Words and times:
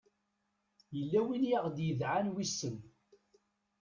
yella 0.97 1.19
win 1.25 1.47
i 1.49 1.51
aɣ-d-idɛan 1.57 2.31
wissen 2.33 2.77